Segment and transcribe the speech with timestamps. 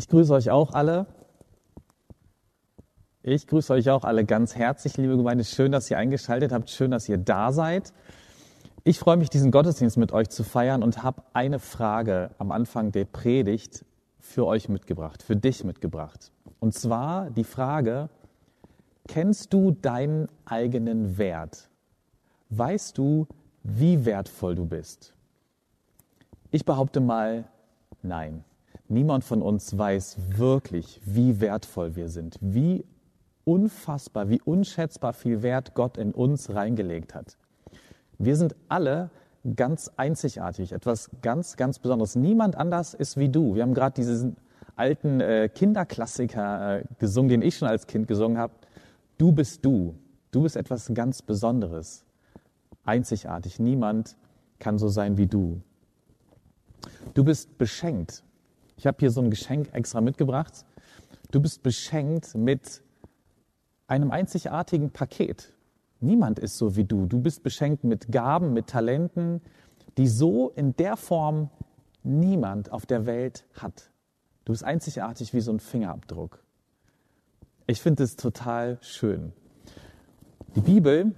[0.00, 1.04] Ich grüße euch auch alle.
[3.22, 5.44] Ich grüße euch auch alle ganz herzlich, liebe Gemeinde.
[5.44, 6.70] Schön, dass ihr eingeschaltet habt.
[6.70, 7.92] Schön, dass ihr da seid.
[8.82, 12.92] Ich freue mich, diesen Gottesdienst mit euch zu feiern und habe eine Frage am Anfang
[12.92, 13.84] der Predigt
[14.18, 16.32] für euch mitgebracht, für dich mitgebracht.
[16.60, 18.08] Und zwar die Frage,
[19.06, 21.68] kennst du deinen eigenen Wert?
[22.48, 23.26] Weißt du,
[23.64, 25.12] wie wertvoll du bist?
[26.50, 27.44] Ich behaupte mal,
[28.00, 28.44] nein.
[28.90, 32.84] Niemand von uns weiß wirklich, wie wertvoll wir sind, wie
[33.44, 37.36] unfassbar, wie unschätzbar viel Wert Gott in uns reingelegt hat.
[38.18, 39.10] Wir sind alle
[39.54, 42.16] ganz einzigartig, etwas ganz, ganz Besonderes.
[42.16, 43.54] Niemand anders ist wie du.
[43.54, 44.36] Wir haben gerade diesen
[44.74, 48.54] alten äh, Kinderklassiker äh, gesungen, den ich schon als Kind gesungen habe.
[49.18, 49.94] Du bist du.
[50.32, 52.04] Du bist etwas ganz Besonderes,
[52.84, 53.60] einzigartig.
[53.60, 54.16] Niemand
[54.58, 55.62] kann so sein wie du.
[57.14, 58.24] Du bist beschenkt.
[58.80, 60.64] Ich habe hier so ein Geschenk extra mitgebracht.
[61.32, 62.80] Du bist beschenkt mit
[63.86, 65.52] einem einzigartigen Paket.
[66.00, 67.04] Niemand ist so wie du.
[67.04, 69.42] Du bist beschenkt mit Gaben, mit Talenten,
[69.98, 71.50] die so in der Form
[72.04, 73.90] niemand auf der Welt hat.
[74.46, 76.42] Du bist einzigartig wie so ein Fingerabdruck.
[77.66, 79.34] Ich finde es total schön.
[80.56, 81.14] Die Bibel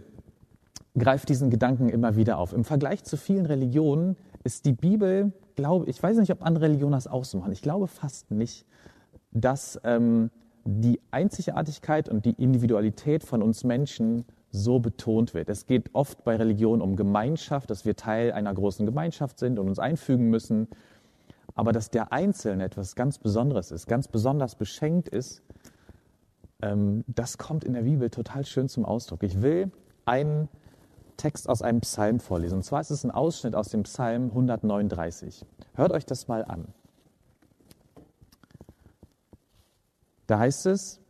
[0.99, 2.53] greift diesen Gedanken immer wieder auf.
[2.55, 6.93] Im Vergleich zu vielen Religionen ist die Bibel glaube, ich weiß nicht, ob andere Religionen
[6.93, 7.53] das auch so machen.
[7.53, 8.67] Ich glaube fast nicht,
[9.31, 10.31] dass ähm,
[10.65, 15.49] die Einzigartigkeit und die Individualität von uns Menschen so betont wird.
[15.49, 19.69] Es geht oft bei Religion um Gemeinschaft, dass wir Teil einer großen Gemeinschaft sind und
[19.69, 20.69] uns einfügen müssen.
[21.55, 25.43] Aber dass der Einzelne etwas ganz Besonderes ist, ganz besonders beschenkt ist,
[26.61, 29.23] ähm, das kommt in der Bibel total schön zum Ausdruck.
[29.23, 29.71] Ich will
[30.05, 30.49] einen
[31.23, 32.57] Text aus einem Psalm vorlesen.
[32.57, 35.47] Und zwar ist es ein Ausschnitt aus dem Psalm 139.
[35.75, 36.67] Hört euch das mal an.
[40.27, 41.01] Da heißt es,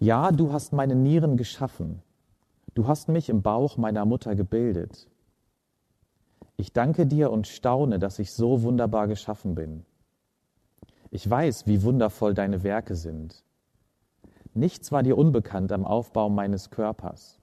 [0.00, 2.02] ja, du hast meine Nieren geschaffen.
[2.74, 5.08] Du hast mich im Bauch meiner Mutter gebildet.
[6.58, 9.86] Ich danke dir und staune, dass ich so wunderbar geschaffen bin.
[11.10, 13.44] Ich weiß, wie wundervoll deine Werke sind.
[14.52, 17.40] Nichts war dir unbekannt am Aufbau meines Körpers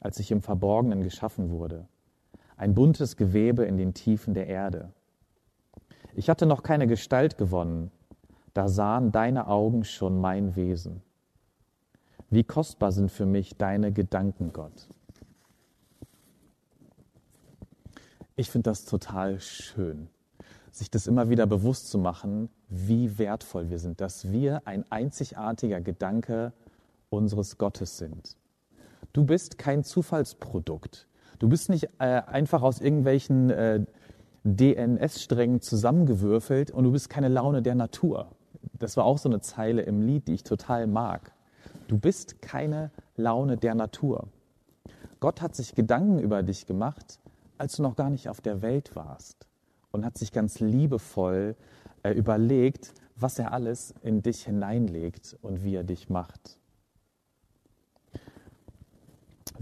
[0.00, 1.86] als ich im Verborgenen geschaffen wurde,
[2.56, 4.92] ein buntes Gewebe in den Tiefen der Erde.
[6.14, 7.90] Ich hatte noch keine Gestalt gewonnen,
[8.54, 11.02] da sahen deine Augen schon mein Wesen.
[12.30, 14.88] Wie kostbar sind für mich deine Gedanken, Gott.
[18.36, 20.08] Ich finde das total schön,
[20.70, 25.80] sich das immer wieder bewusst zu machen, wie wertvoll wir sind, dass wir ein einzigartiger
[25.80, 26.52] Gedanke
[27.10, 28.36] unseres Gottes sind.
[29.12, 31.06] Du bist kein Zufallsprodukt.
[31.38, 33.84] Du bist nicht äh, einfach aus irgendwelchen äh,
[34.44, 38.28] DNS-Strängen zusammengewürfelt und du bist keine Laune der Natur.
[38.78, 41.32] Das war auch so eine Zeile im Lied, die ich total mag.
[41.88, 44.28] Du bist keine Laune der Natur.
[45.18, 47.20] Gott hat sich Gedanken über dich gemacht,
[47.58, 49.46] als du noch gar nicht auf der Welt warst
[49.90, 51.56] und hat sich ganz liebevoll
[52.02, 56.59] äh, überlegt, was er alles in dich hineinlegt und wie er dich macht.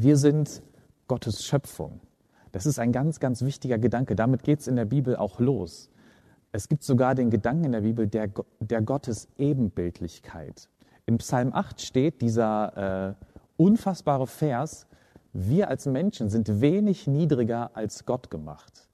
[0.01, 0.63] Wir sind
[1.09, 1.99] Gottes Schöpfung.
[2.53, 4.15] Das ist ein ganz, ganz wichtiger Gedanke.
[4.15, 5.91] Damit geht es in der Bibel auch los.
[6.53, 10.69] Es gibt sogar den Gedanken in der Bibel der, der Gottes Ebenbildlichkeit.
[11.07, 13.25] Im Psalm 8 steht dieser äh,
[13.57, 14.87] unfassbare Vers,
[15.33, 18.89] wir als Menschen sind wenig niedriger als Gott gemacht.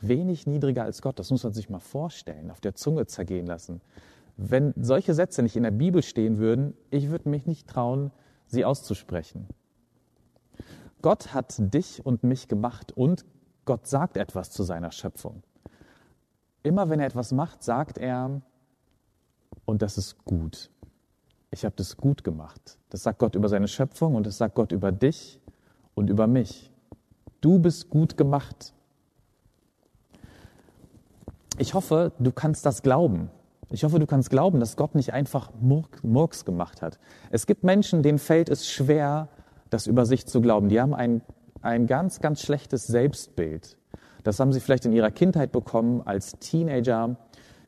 [0.00, 3.82] Wenig niedriger als Gott, das muss man sich mal vorstellen, auf der Zunge zergehen lassen.
[4.38, 8.12] Wenn solche Sätze nicht in der Bibel stehen würden, ich würde mich nicht trauen,
[8.46, 9.46] sie auszusprechen.
[11.02, 13.24] Gott hat dich und mich gemacht und
[13.64, 15.42] Gott sagt etwas zu seiner Schöpfung.
[16.62, 18.40] Immer wenn er etwas macht, sagt er,
[19.64, 20.70] und das ist gut.
[21.50, 22.78] Ich habe das gut gemacht.
[22.90, 25.40] Das sagt Gott über seine Schöpfung und das sagt Gott über dich
[25.94, 26.72] und über mich.
[27.40, 28.72] Du bist gut gemacht.
[31.58, 33.30] Ich hoffe, du kannst das glauben.
[33.70, 36.98] Ich hoffe, du kannst glauben, dass Gott nicht einfach Murks gemacht hat.
[37.30, 39.28] Es gibt Menschen, denen fällt es schwer,
[39.70, 40.68] das über sich zu glauben.
[40.68, 41.22] Die haben ein,
[41.62, 43.76] ein ganz, ganz schlechtes Selbstbild.
[44.22, 47.16] Das haben sie vielleicht in ihrer Kindheit bekommen als Teenager.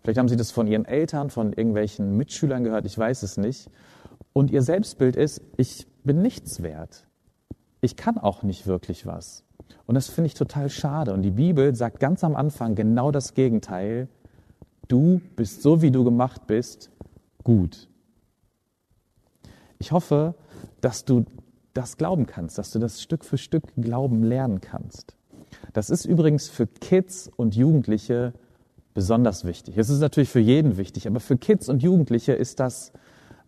[0.03, 3.71] Vielleicht haben sie das von ihren Eltern, von irgendwelchen Mitschülern gehört, ich weiß es nicht.
[4.33, 7.07] Und ihr Selbstbild ist, ich bin nichts wert.
[7.81, 9.45] Ich kann auch nicht wirklich was.
[9.87, 11.13] Und das finde ich total schade.
[11.13, 14.09] Und die Bibel sagt ganz am Anfang genau das Gegenteil.
[14.87, 16.91] Du bist so, wie du gemacht bist,
[17.45, 17.89] gut.
[19.79, 20.35] Ich hoffe,
[20.81, 21.25] dass du
[21.79, 25.15] das glauben kannst, dass du das Stück für Stück glauben lernen kannst.
[25.73, 28.33] Das ist übrigens für Kids und Jugendliche
[28.95, 29.79] besonders wichtig.
[29.79, 32.93] Es ist natürlich für jeden wichtig, aber für Kids und Jugendliche ist das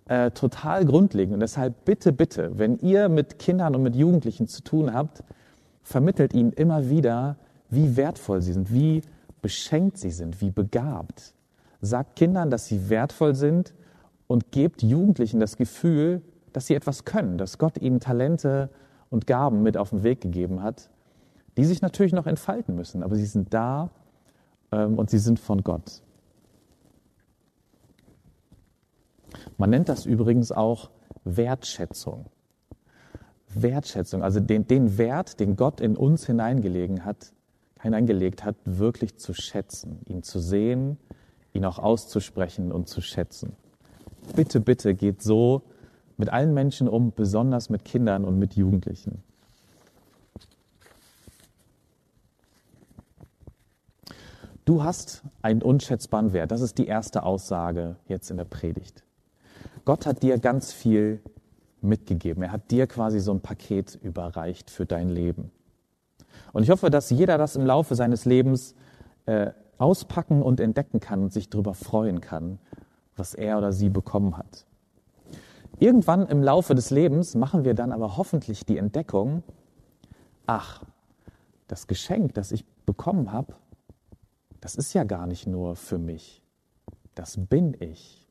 [0.06, 1.34] äh, total grundlegend.
[1.34, 5.24] Und deshalb bitte, bitte, wenn ihr mit Kindern und mit Jugendlichen zu tun habt,
[5.82, 7.36] vermittelt ihnen immer wieder,
[7.68, 9.02] wie wertvoll sie sind, wie
[9.42, 11.34] beschenkt sie sind, wie begabt.
[11.80, 13.74] Sagt Kindern, dass sie wertvoll sind
[14.28, 18.70] und gebt Jugendlichen das Gefühl, dass sie etwas können, dass Gott ihnen Talente
[19.08, 20.90] und Gaben mit auf den Weg gegeben hat,
[21.56, 23.90] die sich natürlich noch entfalten müssen, aber sie sind da
[24.72, 26.02] ähm, und sie sind von Gott.
[29.58, 30.90] Man nennt das übrigens auch
[31.24, 32.26] Wertschätzung.
[33.52, 37.32] Wertschätzung, also den, den Wert, den Gott in uns hineingelegen hat,
[37.80, 40.98] hineingelegt hat, wirklich zu schätzen, ihn zu sehen,
[41.52, 43.56] ihn auch auszusprechen und zu schätzen.
[44.36, 45.62] Bitte, bitte geht so
[46.20, 49.24] mit allen Menschen um, besonders mit Kindern und mit Jugendlichen.
[54.64, 56.52] Du hast einen unschätzbaren Wert.
[56.52, 59.02] Das ist die erste Aussage jetzt in der Predigt.
[59.84, 61.20] Gott hat dir ganz viel
[61.80, 62.42] mitgegeben.
[62.44, 65.50] Er hat dir quasi so ein Paket überreicht für dein Leben.
[66.52, 68.74] Und ich hoffe, dass jeder das im Laufe seines Lebens
[69.26, 72.58] äh, auspacken und entdecken kann und sich darüber freuen kann,
[73.16, 74.66] was er oder sie bekommen hat.
[75.80, 79.42] Irgendwann im Laufe des Lebens machen wir dann aber hoffentlich die Entdeckung,
[80.46, 80.82] ach,
[81.68, 83.54] das Geschenk, das ich bekommen habe,
[84.60, 86.42] das ist ja gar nicht nur für mich.
[87.14, 88.28] Das bin ich.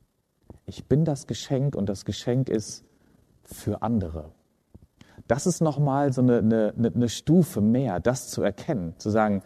[0.67, 2.85] Ich bin das Geschenk und das Geschenk ist
[3.43, 4.31] für andere.
[5.27, 9.41] Das ist nochmal so eine, eine, eine Stufe mehr, das zu erkennen, zu sagen,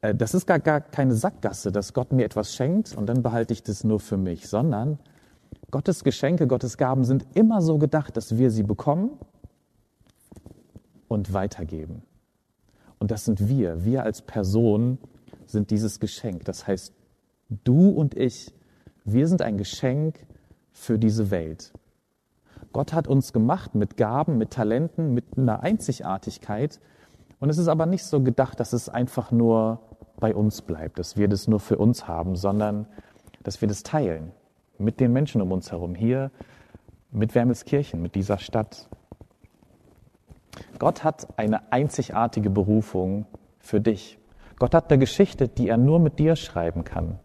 [0.00, 3.52] äh, das ist gar, gar keine Sackgasse, dass Gott mir etwas schenkt und dann behalte
[3.52, 4.98] ich das nur für mich, sondern
[5.70, 9.18] Gottes Geschenke, Gottes Gaben sind immer so gedacht, dass wir sie bekommen
[11.08, 12.02] und weitergeben.
[12.98, 13.84] Und das sind wir.
[13.84, 14.98] Wir als Person
[15.46, 16.44] sind dieses Geschenk.
[16.44, 16.94] Das heißt,
[17.64, 18.54] du und ich,
[19.04, 20.26] wir sind ein Geschenk
[20.72, 21.72] für diese Welt.
[22.72, 26.80] Gott hat uns gemacht mit Gaben, mit Talenten, mit einer Einzigartigkeit.
[27.40, 29.80] Und es ist aber nicht so gedacht, dass es einfach nur
[30.18, 32.86] bei uns bleibt, dass wir das nur für uns haben, sondern
[33.42, 34.32] dass wir das teilen
[34.78, 36.30] mit den Menschen um uns herum, hier
[37.10, 38.88] mit Wermelskirchen, mit dieser Stadt.
[40.78, 43.26] Gott hat eine einzigartige Berufung
[43.58, 44.18] für dich.
[44.58, 47.18] Gott hat eine Geschichte, die er nur mit dir schreiben kann.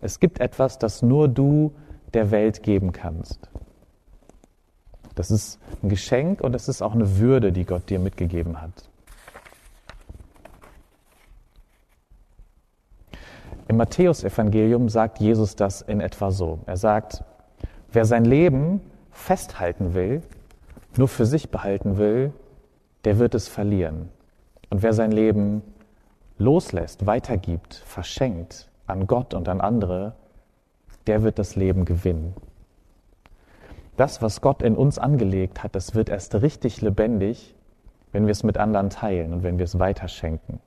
[0.00, 1.74] Es gibt etwas, das nur du
[2.12, 3.48] der Welt geben kannst.
[5.14, 8.90] Das ist ein Geschenk und es ist auch eine Würde, die Gott dir mitgegeben hat.
[13.68, 16.58] Im Matthäusevangelium sagt Jesus das in etwa so.
[16.66, 17.24] Er sagt,
[17.92, 18.80] wer sein Leben
[19.10, 20.22] festhalten will,
[20.96, 22.32] nur für sich behalten will,
[23.04, 24.08] der wird es verlieren.
[24.70, 25.62] Und wer sein Leben
[26.38, 30.14] loslässt, weitergibt, verschenkt an Gott und an andere,
[31.06, 32.34] der wird das Leben gewinnen.
[33.96, 37.54] Das, was Gott in uns angelegt hat, das wird erst richtig lebendig,
[38.12, 40.60] wenn wir es mit anderen teilen und wenn wir es weiterschenken.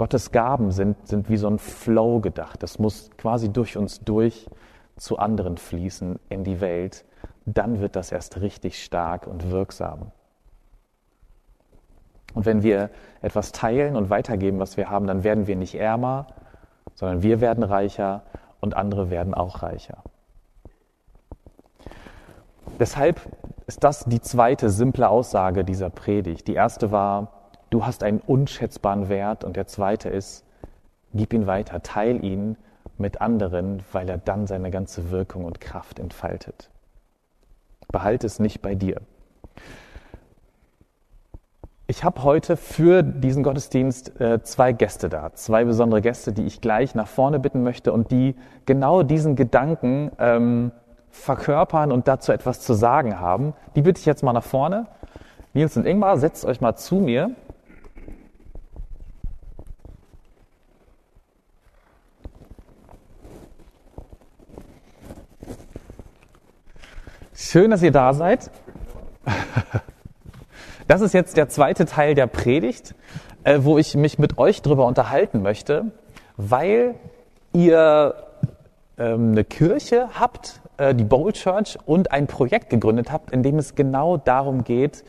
[0.00, 2.62] Gottes Gaben sind, sind wie so ein Flow gedacht.
[2.62, 4.48] Das muss quasi durch uns durch
[4.96, 7.04] zu anderen fließen in die Welt.
[7.44, 10.10] Dann wird das erst richtig stark und wirksam.
[12.32, 12.88] Und wenn wir
[13.20, 16.28] etwas teilen und weitergeben, was wir haben, dann werden wir nicht ärmer,
[16.94, 18.22] sondern wir werden reicher
[18.58, 20.02] und andere werden auch reicher.
[22.78, 23.20] Deshalb
[23.66, 26.48] ist das die zweite simple Aussage dieser Predigt.
[26.48, 27.39] Die erste war,
[27.70, 29.44] du hast einen unschätzbaren Wert.
[29.44, 30.44] Und der zweite ist,
[31.14, 32.56] gib ihn weiter, teil ihn
[32.98, 36.70] mit anderen, weil er dann seine ganze Wirkung und Kraft entfaltet.
[37.90, 39.00] Behalte es nicht bei dir.
[41.86, 46.60] Ich habe heute für diesen Gottesdienst äh, zwei Gäste da, zwei besondere Gäste, die ich
[46.60, 50.70] gleich nach vorne bitten möchte und die genau diesen Gedanken ähm,
[51.08, 53.54] verkörpern und dazu etwas zu sagen haben.
[53.74, 54.86] Die bitte ich jetzt mal nach vorne.
[55.52, 57.32] Nils und Ingmar, setzt euch mal zu mir.
[67.50, 68.48] Schön, dass ihr da seid.
[70.86, 72.94] Das ist jetzt der zweite Teil der Predigt,
[73.42, 75.86] äh, wo ich mich mit euch darüber unterhalten möchte,
[76.36, 76.94] weil
[77.52, 78.14] ihr
[78.98, 83.58] ähm, eine Kirche habt, äh, die Bowl Church, und ein Projekt gegründet habt, in dem
[83.58, 85.02] es genau darum geht,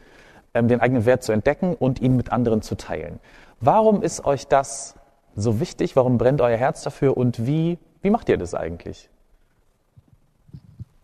[0.55, 3.19] ähm, den eigenen Wert zu entdecken und ihn mit anderen zu teilen.
[3.59, 4.95] Warum ist euch das
[5.35, 5.95] so wichtig?
[5.95, 7.17] Warum brennt euer Herz dafür?
[7.17, 9.11] Und wie, wie macht ihr das eigentlich?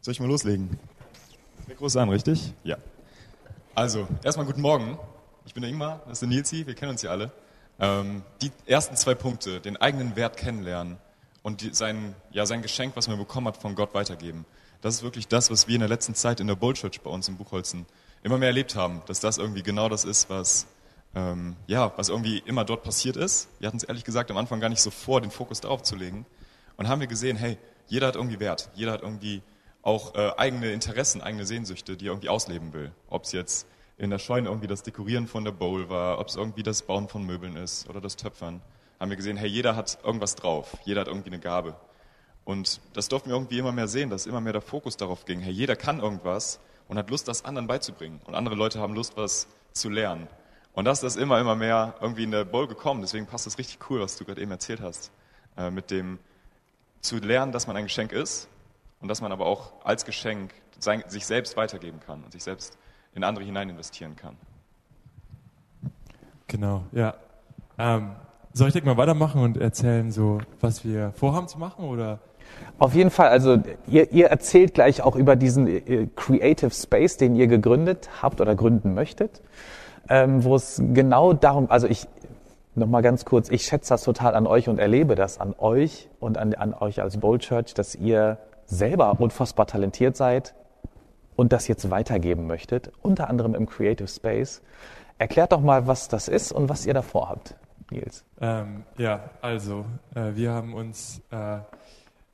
[0.01, 0.79] Soll ich mal loslegen?
[1.75, 2.53] Groß an, richtig?
[2.63, 2.77] Ja.
[3.75, 4.97] Also, erstmal guten Morgen.
[5.45, 7.31] Ich bin der Ingmar, das ist der Nilsi, wir kennen uns ja alle.
[7.79, 10.97] Ähm, die ersten zwei Punkte, den eigenen Wert kennenlernen
[11.43, 14.45] und die, sein, ja, sein Geschenk, was man bekommen hat, von Gott weitergeben.
[14.81, 17.09] Das ist wirklich das, was wir in der letzten Zeit in der Bull Church bei
[17.09, 17.85] uns in Buchholzen
[18.23, 20.67] immer mehr erlebt haben, dass das irgendwie genau das ist, was,
[21.15, 23.49] ähm, ja, was irgendwie immer dort passiert ist.
[23.59, 25.95] Wir hatten es ehrlich gesagt am Anfang gar nicht so vor, den Fokus darauf zu
[25.95, 26.25] legen.
[26.77, 27.57] Und haben wir gesehen, hey,
[27.87, 29.41] jeder hat irgendwie Wert, jeder hat irgendwie
[29.87, 32.91] auch äh, eigene Interessen, eigene Sehnsüchte, die er irgendwie ausleben will.
[33.09, 33.67] Ob es jetzt
[33.97, 37.07] in der Scheune irgendwie das Dekorieren von der Bowl war, ob es irgendwie das Bauen
[37.07, 38.61] von Möbeln ist oder das Töpfern,
[38.99, 41.73] haben wir gesehen, hey, jeder hat irgendwas drauf, jeder hat irgendwie eine Gabe.
[42.43, 45.39] Und das durften wir irgendwie immer mehr sehen, dass immer mehr der Fokus darauf ging,
[45.39, 48.19] hey, jeder kann irgendwas und hat Lust, das anderen beizubringen.
[48.25, 50.27] Und andere Leute haben Lust, was zu lernen.
[50.73, 52.99] Und das ist immer, immer mehr irgendwie in der Bowl gekommen.
[52.99, 55.13] Deswegen passt das richtig cool, was du gerade eben erzählt hast.
[55.57, 56.19] Äh, mit dem
[56.99, 58.49] zu lernen, dass man ein Geschenk ist
[59.01, 62.77] und dass man aber auch als Geschenk sein, sich selbst weitergeben kann und sich selbst
[63.13, 64.35] in andere hinein investieren kann.
[66.47, 67.15] Genau, ja.
[67.77, 68.15] Ähm,
[68.53, 72.19] soll ich direkt mal weitermachen und erzählen, so was wir vorhaben zu machen oder?
[72.79, 73.29] Auf jeden Fall.
[73.29, 78.39] Also ihr, ihr erzählt gleich auch über diesen äh, Creative Space, den ihr gegründet habt
[78.41, 79.41] oder gründen möchtet,
[80.09, 82.07] ähm, wo es genau darum, also ich
[82.75, 86.09] noch mal ganz kurz, ich schätze das total an euch und erlebe das an euch
[86.19, 88.37] und an, an euch als Bold Church, dass ihr
[88.67, 90.53] selber unfassbar talentiert seid,
[91.37, 94.61] und das jetzt weitergeben möchtet, unter anderem im Creative Space.
[95.17, 97.55] Erklärt doch mal, was das ist und was ihr davor habt,
[97.89, 98.25] Nils.
[98.41, 101.59] Ähm, ja, also äh, wir haben uns äh,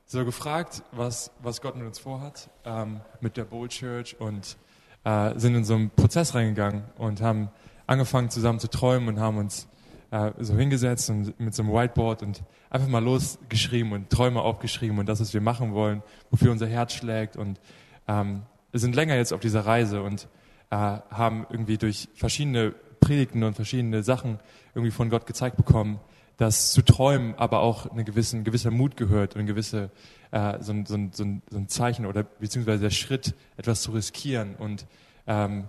[0.06, 4.56] so gefragt, was, was Gott mit uns vorhat, ähm, mit der Bold Church und
[5.04, 7.50] äh, sind in so einen Prozess reingegangen und haben
[7.86, 9.68] angefangen zusammen zu träumen und haben uns
[10.14, 14.98] äh, so hingesetzt und mit so einem Whiteboard und einfach mal losgeschrieben und Träume aufgeschrieben
[15.00, 17.36] und das, was wir machen wollen, wofür unser Herz schlägt.
[17.36, 17.60] Und
[18.06, 18.42] ähm,
[18.72, 20.28] sind länger jetzt auf dieser Reise und
[20.70, 24.38] äh, haben irgendwie durch verschiedene Predigten und verschiedene Sachen
[24.74, 25.98] irgendwie von Gott gezeigt bekommen,
[26.36, 29.90] dass zu träumen aber auch eine gewissen, ein gewisser Mut gehört und ein gewisse,
[30.30, 34.54] äh, so, ein, so, ein, so ein Zeichen oder beziehungsweise der Schritt, etwas zu riskieren.
[34.54, 34.86] Und
[35.26, 35.64] ähm,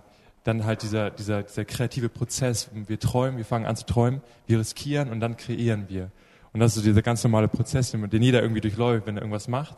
[0.46, 4.60] dann halt dieser, dieser, dieser kreative Prozess, wir träumen, wir fangen an zu träumen, wir
[4.60, 6.10] riskieren und dann kreieren wir.
[6.52, 9.48] Und das ist so dieser ganz normale Prozess, den jeder irgendwie durchläuft, wenn er irgendwas
[9.48, 9.76] macht.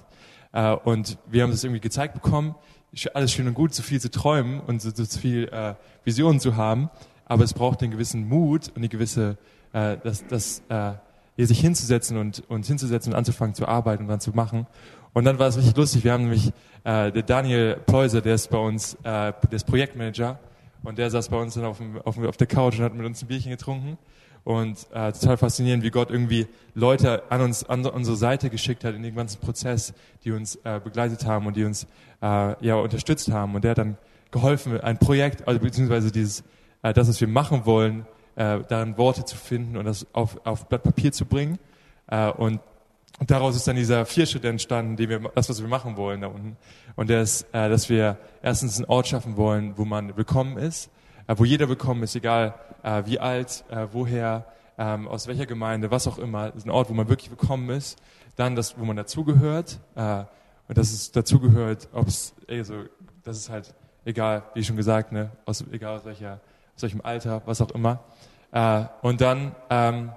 [0.52, 2.54] Äh, und wir haben das irgendwie gezeigt bekommen,
[3.14, 6.56] alles schön und gut, so viel zu träumen und so, so viel äh, Visionen zu
[6.56, 6.90] haben,
[7.26, 9.38] aber es braucht einen gewissen Mut und eine gewisse,
[9.72, 10.62] äh, das, das,
[11.36, 14.66] sich hinzusetzen und, und hinzusetzen und anzufangen zu arbeiten und dann zu machen.
[15.12, 16.02] Und dann war es richtig lustig.
[16.04, 16.48] Wir haben nämlich
[16.84, 20.40] äh, der Daniel Pleuser, der ist bei uns, äh, der ist Projektmanager
[20.82, 23.06] und der saß bei uns dann auf, dem, auf, auf der Couch und hat mit
[23.06, 23.98] uns ein Bierchen getrunken
[24.44, 28.94] und äh, total faszinierend, wie Gott irgendwie Leute an uns, an unsere Seite geschickt hat
[28.94, 29.92] in den ganzen Prozess,
[30.24, 31.86] die uns äh, begleitet haben und die uns
[32.22, 33.54] äh, ja unterstützt haben.
[33.54, 33.98] Und der hat dann
[34.30, 36.44] geholfen, ein Projekt, also beziehungsweise dieses,
[36.82, 38.06] äh, das, was wir machen wollen,
[38.36, 41.58] äh, darin Worte zu finden und das auf, auf Blatt Papier zu bringen.
[42.06, 42.60] Äh, und
[43.18, 46.28] und daraus ist dann dieser Vierschritt entstanden, den wir, das, was wir machen wollen da
[46.28, 46.56] unten.
[46.94, 50.90] Und der ist, äh, dass wir erstens einen Ort schaffen wollen, wo man willkommen ist,
[51.26, 54.46] äh, wo jeder willkommen ist, egal äh, wie alt, äh, woher,
[54.78, 56.54] ähm, aus welcher Gemeinde, was auch immer.
[56.54, 57.98] Ist ein Ort, wo man wirklich willkommen ist.
[58.36, 59.80] Dann das, wo man dazugehört.
[59.96, 60.24] Äh,
[60.68, 62.84] und dass es dazugehört, ob es, also,
[63.24, 63.74] das ist halt
[64.04, 66.40] egal, wie schon gesagt, ne, aus, egal aus, welcher,
[66.76, 68.04] aus welchem Alter, was auch immer.
[68.52, 70.12] Äh, und dann ähm,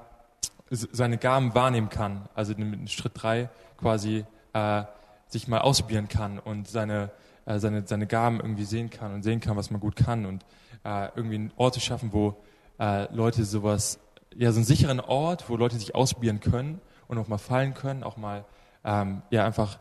[0.72, 4.84] seine Gaben wahrnehmen kann, also mit Schritt drei quasi äh,
[5.28, 7.12] sich mal ausprobieren kann und seine,
[7.46, 10.46] äh, seine, seine Gaben irgendwie sehen kann und sehen kann, was man gut kann und
[10.84, 12.38] äh, irgendwie einen Ort zu schaffen, wo
[12.80, 14.00] äh, Leute sowas,
[14.36, 18.04] ja, so einen sicheren Ort, wo Leute sich ausprobieren können und auch mal fallen können,
[18.04, 18.46] auch mal,
[18.84, 19.78] ähm, ja, einfach,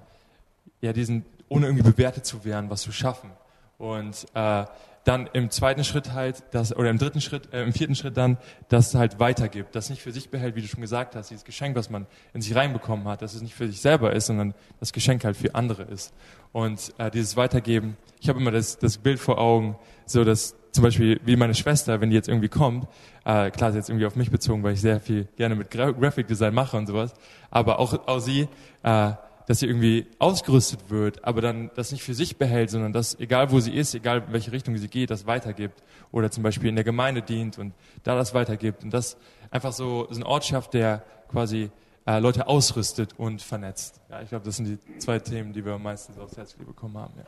[0.81, 3.31] ja, diesen, ohne irgendwie bewertet zu werden, was zu schaffen.
[3.79, 4.65] Und äh,
[5.05, 8.37] dann im zweiten Schritt halt, das, oder im dritten Schritt, äh, im vierten Schritt dann,
[8.69, 11.75] das halt weitergibt, das nicht für sich behält, wie du schon gesagt hast, dieses Geschenk,
[11.77, 14.93] was man in sich reinbekommen hat, dass es nicht für sich selber ist, sondern das
[14.93, 16.13] Geschenk halt für andere ist.
[16.53, 20.85] Und äh, dieses Weitergeben, ich habe immer das, das Bild vor Augen, so dass zum
[20.85, 22.87] Beispiel wie meine Schwester, wenn die jetzt irgendwie kommt,
[23.25, 25.91] äh, klar ist jetzt irgendwie auf mich bezogen, weil ich sehr viel gerne mit Gra
[25.91, 27.15] Graphic Design mache und sowas,
[27.51, 28.49] aber auch, auch sie,
[28.83, 29.13] äh,
[29.51, 33.51] dass sie irgendwie ausgerüstet wird, aber dann das nicht für sich behält, sondern dass, egal
[33.51, 35.83] wo sie ist, egal in welche Richtung sie geht, das weitergibt.
[36.13, 38.85] Oder zum Beispiel in der Gemeinde dient und da das weitergibt.
[38.85, 39.17] Und das
[39.51, 41.03] einfach so, so ein Ort schafft, der
[41.33, 41.73] quasi
[42.07, 44.01] äh, Leute ausrüstet und vernetzt.
[44.09, 47.15] Ja, ich glaube, das sind die zwei Themen, die wir meistens aufs Herz bekommen haben.
[47.17, 47.25] Ja.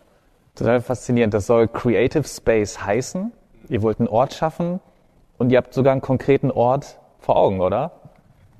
[0.54, 1.34] Total faszinierend.
[1.34, 3.32] Das soll Creative Space heißen.
[3.68, 4.78] Ihr wollt einen Ort schaffen
[5.38, 7.90] und ihr habt sogar einen konkreten Ort vor Augen, oder?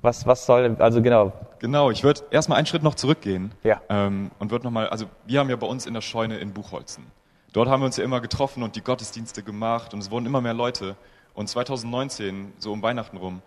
[0.03, 1.33] Was, was soll, also genau.
[1.61, 3.53] Genau, ich würde erstmal einen Schritt noch zurückgehen.
[3.63, 3.81] Ja.
[3.89, 7.07] Ähm, und würde nochmal, also wir haben ja bei uns in der Scheune in Buchholzen.
[7.53, 10.41] Dort haben wir uns ja immer getroffen und die Gottesdienste gemacht und es wurden immer
[10.41, 10.97] mehr Leute.
[11.35, 13.43] Und 2019, so um Weihnachten rum,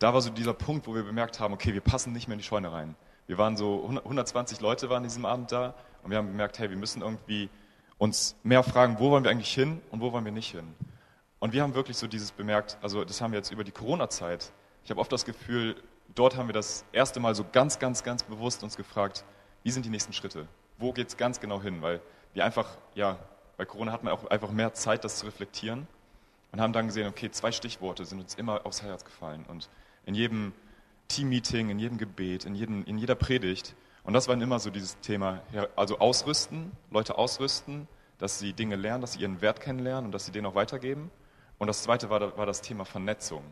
[0.00, 2.40] da war so dieser Punkt, wo wir bemerkt haben, okay, wir passen nicht mehr in
[2.40, 2.96] die Scheune rein.
[3.26, 6.76] Wir waren so 120 Leute waren diesem Abend da und wir haben gemerkt, hey, wir
[6.76, 7.48] müssen irgendwie
[7.98, 10.74] uns mehr fragen, wo wollen wir eigentlich hin und wo wollen wir nicht hin.
[11.38, 14.50] Und wir haben wirklich so dieses bemerkt, also das haben wir jetzt über die Corona-Zeit.
[14.84, 15.76] Ich habe oft das Gefühl,
[16.14, 19.24] dort haben wir das erste Mal so ganz, ganz, ganz bewusst uns gefragt,
[19.62, 20.46] wie sind die nächsten Schritte?
[20.78, 21.82] Wo geht es ganz genau hin?
[21.82, 22.00] Weil
[22.32, 23.18] wir einfach, ja,
[23.56, 25.86] bei Corona hatten wir auch einfach mehr Zeit, das zu reflektieren
[26.52, 29.44] und haben dann gesehen, okay, zwei Stichworte sind uns immer aufs Herz gefallen.
[29.48, 29.68] Und
[30.06, 30.52] in jedem
[31.08, 33.74] Team-Meeting, in jedem Gebet, in, jedem, in jeder Predigt.
[34.04, 35.42] Und das war immer so dieses Thema,
[35.76, 37.86] also ausrüsten, Leute ausrüsten,
[38.18, 41.10] dass sie Dinge lernen, dass sie ihren Wert kennenlernen und dass sie den auch weitergeben.
[41.58, 43.42] Und das zweite war, war das Thema Vernetzung.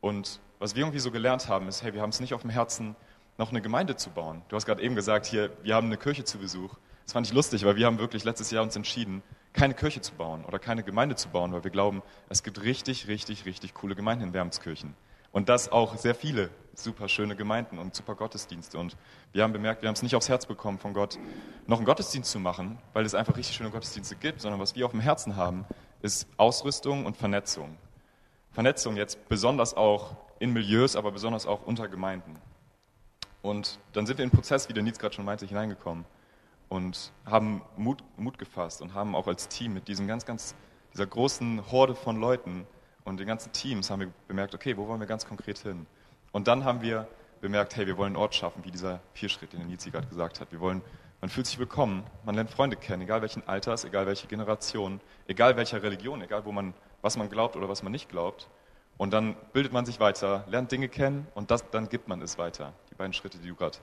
[0.00, 2.50] Und was wir irgendwie so gelernt haben, ist, hey, wir haben es nicht auf dem
[2.50, 2.94] Herzen,
[3.36, 4.42] noch eine Gemeinde zu bauen.
[4.48, 6.76] Du hast gerade eben gesagt, hier, wir haben eine Kirche zu Besuch.
[7.04, 10.14] Das fand ich lustig, weil wir haben wirklich letztes Jahr uns entschieden, keine Kirche zu
[10.14, 13.96] bauen oder keine Gemeinde zu bauen, weil wir glauben, es gibt richtig, richtig, richtig coole
[13.96, 14.94] Gemeinden in Wermskirchen.
[15.32, 18.78] Und das auch sehr viele super schöne Gemeinden und super Gottesdienste.
[18.78, 18.96] Und
[19.32, 21.18] wir haben bemerkt, wir haben es nicht aufs Herz bekommen von Gott,
[21.66, 24.86] noch einen Gottesdienst zu machen, weil es einfach richtig schöne Gottesdienste gibt, sondern was wir
[24.86, 25.64] auf dem Herzen haben,
[26.02, 27.76] ist Ausrüstung und Vernetzung.
[28.52, 32.36] Vernetzung jetzt besonders auch in Milieus, aber besonders auch unter Gemeinden.
[33.42, 36.04] Und dann sind wir in den Prozess, wie der Nils gerade schon meinte, hineingekommen
[36.68, 40.56] und haben Mut, Mut gefasst und haben auch als Team mit diesem ganz, ganz,
[40.92, 42.66] dieser großen Horde von Leuten
[43.04, 45.86] und den ganzen Teams haben wir bemerkt, okay, wo wollen wir ganz konkret hin?
[46.32, 47.06] Und dann haben wir
[47.40, 50.40] bemerkt, hey, wir wollen einen Ort schaffen, wie dieser Vierschritt, den der Nils gerade gesagt
[50.40, 50.50] hat.
[50.50, 50.82] Wir wollen,
[51.20, 55.56] man fühlt sich willkommen, man lernt Freunde kennen, egal welchen Alters, egal welche Generation, egal
[55.56, 58.48] welcher Religion, egal wo man, was man glaubt oder was man nicht glaubt.
[58.96, 62.38] Und dann bildet man sich weiter, lernt Dinge kennen und das, dann gibt man es
[62.38, 62.72] weiter.
[62.90, 63.78] Die beiden Schritte, die du gerade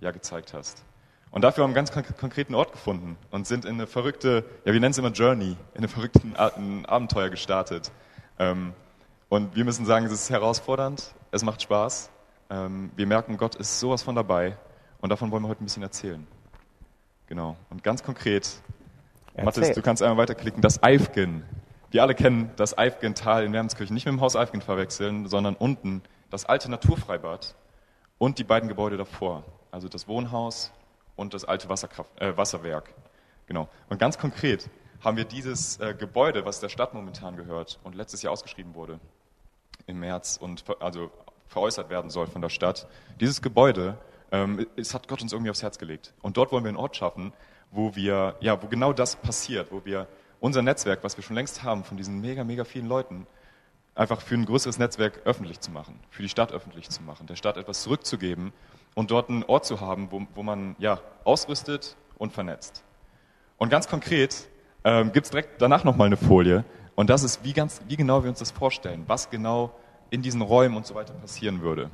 [0.00, 0.84] ja gezeigt hast.
[1.30, 4.72] Und dafür haben wir einen ganz konkreten Ort gefunden und sind in eine verrückte, ja,
[4.72, 7.92] wir nennen es immer Journey, in eine verrückten Abenteuer gestartet.
[8.38, 8.72] Ähm,
[9.28, 12.10] und wir müssen sagen, es ist herausfordernd, es macht Spaß.
[12.48, 14.56] Ähm, wir merken, Gott ist sowas von dabei
[15.00, 16.26] und davon wollen wir heute ein bisschen erzählen.
[17.26, 17.56] Genau.
[17.70, 18.48] Und ganz konkret,
[19.34, 19.44] Erzähl.
[19.44, 21.44] Mathis, du kannst einmal weiterklicken, das Eifgen.
[21.90, 23.94] Wir alle kennen das Eifgen-Tal in Wermskirchen.
[23.94, 27.54] Nicht mit dem Haus Eifgen verwechseln, sondern unten das alte Naturfreibad
[28.18, 29.44] und die beiden Gebäude davor.
[29.70, 30.72] Also das Wohnhaus
[31.14, 32.92] und das alte äh, Wasserwerk.
[33.46, 33.68] Genau.
[33.88, 34.68] Und ganz konkret
[35.02, 38.98] haben wir dieses äh, Gebäude, was der Stadt momentan gehört und letztes Jahr ausgeschrieben wurde
[39.86, 41.10] im März und also
[41.46, 42.88] veräußert werden soll von der Stadt.
[43.20, 43.96] Dieses Gebäude,
[44.32, 46.12] ähm, es hat Gott uns irgendwie aufs Herz gelegt.
[46.22, 47.32] Und dort wollen wir einen Ort schaffen,
[47.70, 50.08] wo wir, ja, wo genau das passiert, wo wir
[50.40, 53.26] unser Netzwerk, was wir schon längst haben, von diesen mega, mega vielen Leuten,
[53.94, 57.36] einfach für ein größeres Netzwerk öffentlich zu machen, für die Stadt öffentlich zu machen, der
[57.36, 58.52] Stadt etwas zurückzugeben
[58.94, 62.84] und dort einen Ort zu haben, wo, wo man ja ausrüstet und vernetzt.
[63.58, 64.48] Und ganz konkret
[64.84, 68.22] ähm, gibt es direkt danach nochmal eine Folie und das ist, wie, ganz, wie genau
[68.22, 69.74] wir uns das vorstellen, was genau
[70.10, 71.90] in diesen Räumen und so weiter passieren würde.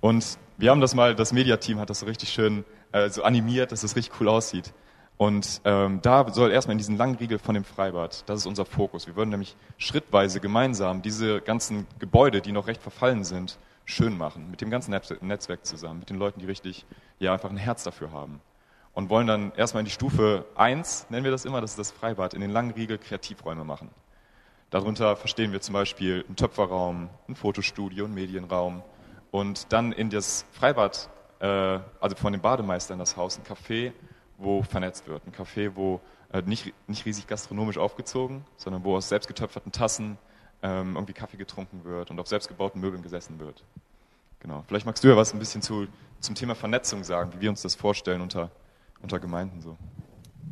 [0.00, 3.72] Und wir haben das mal, das Mediateam hat das so richtig schön äh, so animiert,
[3.72, 4.72] dass es das richtig cool aussieht.
[5.16, 8.66] Und ähm, da soll erstmal in diesen langen Riegel von dem Freibad, das ist unser
[8.66, 9.06] Fokus.
[9.06, 14.50] Wir würden nämlich schrittweise gemeinsam diese ganzen Gebäude, die noch recht verfallen sind, schön machen.
[14.50, 16.84] Mit dem ganzen Netzwerk zusammen, mit den Leuten, die richtig,
[17.18, 18.40] ja, einfach ein Herz dafür haben.
[18.92, 21.90] Und wollen dann erstmal in die Stufe 1, nennen wir das immer, das ist das
[21.92, 23.90] Freibad, in den langen Riegel Kreativräume machen.
[24.70, 28.82] Darunter verstehen wir zum Beispiel einen Töpferraum, ein Fotostudio, einen Medienraum
[29.30, 31.08] und dann in das Freibad,
[31.40, 31.46] äh,
[32.00, 33.92] also von dem Bademeister in das Haus, ein Café
[34.38, 35.22] wo vernetzt wird.
[35.26, 36.00] Ein Café, wo
[36.32, 40.18] äh, nicht, nicht riesig gastronomisch aufgezogen, sondern wo aus selbstgetöpferten Tassen
[40.62, 43.62] ähm, irgendwie Kaffee getrunken wird und auf selbstgebauten Möbeln gesessen wird.
[44.40, 44.64] Genau.
[44.66, 45.86] Vielleicht magst du ja was ein bisschen zu,
[46.20, 48.50] zum Thema Vernetzung sagen, wie wir uns das vorstellen unter,
[49.02, 49.76] unter Gemeinden so.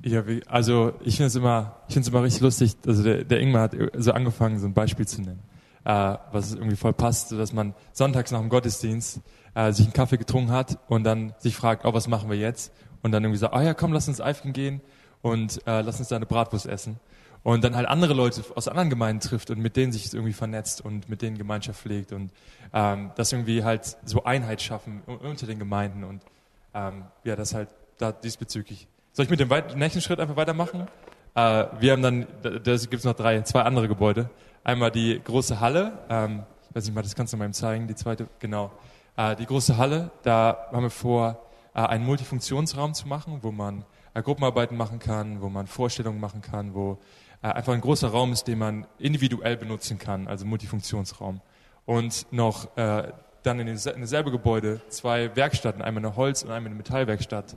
[0.03, 2.77] Ja, wie, also ich finde es immer, immer richtig lustig.
[2.87, 5.43] Also der, der Ingmar hat so angefangen, so ein Beispiel zu nennen,
[5.85, 9.21] äh, was irgendwie voll passt, so dass man sonntags nach dem Gottesdienst
[9.55, 12.73] äh, sich einen Kaffee getrunken hat und dann sich fragt, oh, was machen wir jetzt?
[13.05, 14.81] Und dann irgendwie sagt, ah ja, komm, lass uns Eifken gehen
[15.21, 16.99] und äh, lass uns da eine Bratwurst essen.
[17.43, 20.83] Und dann halt andere Leute aus anderen Gemeinden trifft und mit denen sich irgendwie vernetzt
[20.83, 22.33] und mit denen Gemeinschaft pflegt und
[22.73, 26.23] ähm, das irgendwie halt so Einheit schaffen unter den Gemeinden und
[26.73, 28.89] ähm, ja, das halt da diesbezüglich.
[29.13, 30.89] Soll ich mit dem nächsten Schritt einfach weitermachen?
[31.35, 34.31] Äh, wir haben dann, da gibt es noch drei, zwei andere Gebäude.
[34.65, 37.95] Einmal die große Halle, ähm, ich weiß nicht mal, das kannst du mal zeigen, die
[37.95, 38.73] zweite, genau.
[39.19, 41.45] Äh, die große Halle, da haben wir vor,
[41.83, 43.85] einen Multifunktionsraum zu machen, wo man
[44.15, 46.99] äh, Gruppenarbeiten machen kann, wo man Vorstellungen machen kann, wo
[47.43, 51.41] äh, einfach ein großer Raum ist, den man individuell benutzen kann, also Multifunktionsraum.
[51.85, 56.71] Und noch äh, dann in, in dasselbe Gebäude zwei Werkstätten, einmal eine Holz- und einmal
[56.71, 57.57] eine Metallwerkstatt,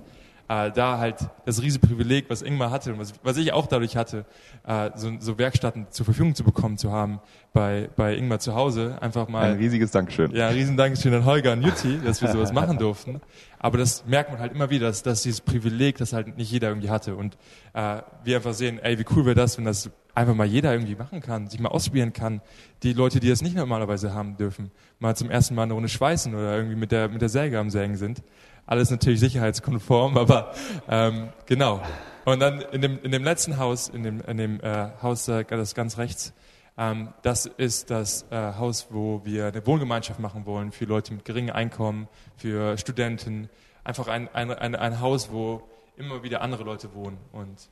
[0.50, 3.98] äh, da halt das riesige Privileg, was Ingmar hatte und was, was ich auch dadurch
[3.98, 4.26] hatte,
[4.66, 7.20] äh, so, so Werkstätten zur Verfügung zu bekommen zu haben
[7.54, 8.98] bei, bei Ingmar zu Hause.
[9.02, 9.52] Einfach mal.
[9.52, 10.32] Ein riesiges Dankeschön.
[10.32, 13.22] Ja, ein riesen Dankeschön an Holger und Jutti, dass wir sowas machen durften.
[13.60, 16.70] Aber das merkt man halt immer wieder, dass, dass dieses Privileg, das halt nicht jeder
[16.70, 17.16] irgendwie hatte.
[17.16, 17.38] Und
[17.74, 20.96] äh, wir einfach sehen, ey, wie cool wäre das, wenn das einfach mal jeder irgendwie
[20.96, 22.42] machen kann, sich mal ausprobieren kann.
[22.84, 26.34] Die Leute, die das nicht normalerweise haben dürfen, mal zum ersten Mal eine Runde schweißen
[26.34, 28.24] oder irgendwie mit der, mit der Säge am Sägen sind.
[28.68, 30.54] Alles natürlich sicherheitskonform, aber
[30.88, 31.82] ähm, genau.
[32.26, 35.46] Und dann in dem, in dem letzten Haus, in dem, in dem äh, Haus, äh,
[35.46, 36.34] das ganz rechts,
[36.78, 41.24] ähm, das ist das äh, Haus, wo wir eine Wohngemeinschaft machen wollen für Leute mit
[41.24, 43.50] geringem Einkommen, für Studenten.
[43.86, 45.64] Einfach ein, ein, ein, ein Haus, wo
[45.96, 47.18] immer wieder andere Leute wohnen.
[47.32, 47.70] Und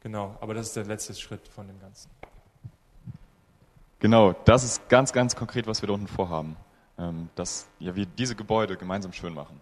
[0.00, 2.08] genau, aber das ist der letzte Schritt von dem Ganzen.
[3.98, 6.56] Genau, das ist ganz, ganz konkret, was wir da unten vorhaben.
[6.98, 9.60] Ähm, dass ja, wir diese Gebäude gemeinsam schön machen.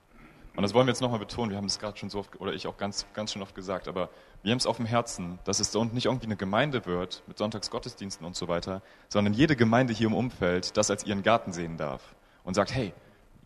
[0.57, 2.53] Und das wollen wir jetzt nochmal betonen, wir haben es gerade schon so oft, oder
[2.53, 4.09] ich auch ganz, ganz schön oft gesagt, aber
[4.45, 7.25] wir haben es auf dem Herzen, dass es da unten nicht irgendwie eine Gemeinde wird
[7.27, 11.53] mit Sonntagsgottesdiensten und so weiter, sondern jede Gemeinde hier im Umfeld das als ihren Garten
[11.53, 12.15] sehen darf
[12.45, 12.93] und sagt, hey,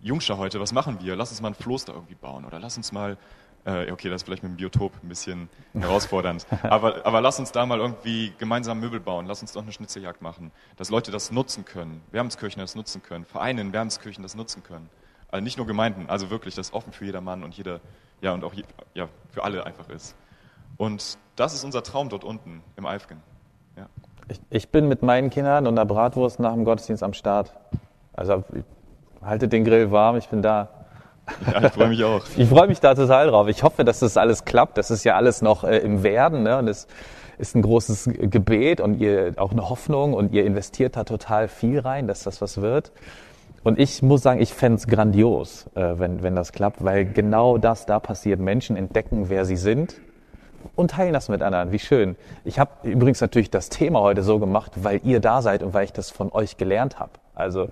[0.02, 1.16] Jungschar heute, was machen wir?
[1.16, 3.16] Lass uns mal ein Floß da irgendwie bauen oder lass uns mal,
[3.64, 7.52] äh, okay, das ist vielleicht mit dem Biotop ein bisschen herausfordernd, aber, aber lass uns
[7.52, 11.32] da mal irgendwie gemeinsam Möbel bauen, lass uns doch eine Schnitzeljagd machen, dass Leute das
[11.32, 14.90] nutzen können, Wermskirchen das nutzen können, Vereine in Wermskirchen das nutzen können.
[15.30, 17.80] Also nicht nur Gemeinden, also wirklich, das offen für jeder Mann und jeder,
[18.20, 18.54] ja, und auch
[18.94, 20.16] ja, für alle einfach ist.
[20.78, 23.20] Und das ist unser Traum dort unten im Eifgen.
[23.76, 23.86] Ja.
[24.28, 27.52] Ich, ich, bin mit meinen Kindern und der Bratwurst nach dem Gottesdienst am Start.
[28.14, 28.44] Also
[29.22, 30.68] haltet den Grill warm, ich bin da.
[31.46, 32.24] Ja, ich freue mich auch.
[32.36, 33.48] ich freue mich da total drauf.
[33.48, 34.78] Ich hoffe, dass das alles klappt.
[34.78, 36.42] Das ist ja alles noch äh, im Werden.
[36.42, 36.58] Ne?
[36.58, 36.86] Und es
[37.38, 41.80] ist ein großes Gebet und ihr auch eine Hoffnung und ihr investiert da total viel
[41.80, 42.92] rein, dass das was wird.
[43.68, 47.84] Und ich muss sagen, ich fände grandios, äh, wenn, wenn das klappt, weil genau das
[47.84, 48.40] da passiert.
[48.40, 50.00] Menschen entdecken, wer sie sind
[50.74, 51.70] und teilen das mit anderen.
[51.70, 52.16] Wie schön.
[52.46, 55.84] Ich habe übrigens natürlich das Thema heute so gemacht, weil ihr da seid und weil
[55.84, 57.10] ich das von euch gelernt habe.
[57.34, 57.68] Also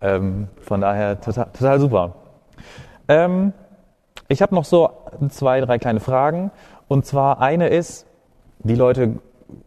[0.00, 2.14] ähm, von daher total, total super.
[3.08, 3.52] Ähm,
[4.28, 4.88] ich habe noch so
[5.30, 6.52] zwei, drei kleine Fragen.
[6.86, 8.06] Und zwar eine ist,
[8.60, 9.18] die Leute